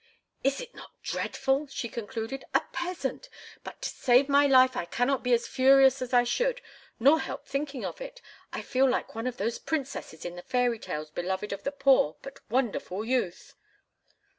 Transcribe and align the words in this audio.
"Is 0.43 0.59
it 0.59 0.73
not 0.73 0.99
dreadful?" 1.03 1.67
she 1.67 1.87
concluded. 1.87 2.43
"A 2.55 2.61
peasant! 2.73 3.29
But 3.63 3.83
to 3.83 3.89
save 3.89 4.27
my 4.29 4.47
life 4.47 4.75
I 4.75 4.85
cannot 4.85 5.21
be 5.21 5.31
as 5.31 5.45
furious 5.45 6.01
as 6.01 6.11
I 6.11 6.23
should—nor 6.23 7.19
help 7.19 7.45
thinking 7.45 7.85
of 7.85 8.01
it. 8.01 8.19
I 8.51 8.63
feel 8.63 8.89
like 8.89 9.13
one 9.13 9.27
of 9.27 9.37
those 9.37 9.59
princesses 9.59 10.25
in 10.25 10.35
the 10.35 10.41
fairy 10.41 10.79
tales 10.79 11.11
beloved 11.11 11.53
of 11.53 11.61
the 11.61 11.71
poor 11.71 12.17
but 12.23 12.39
wonderful 12.49 13.05
youth." 13.05 13.53